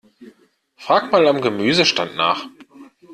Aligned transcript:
Frag 0.77 1.11
mal 1.11 1.27
am 1.27 1.41
Gemüsestand 1.41 2.15
nach. 2.15 2.47